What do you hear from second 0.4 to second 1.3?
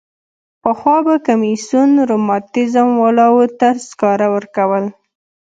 پخوا به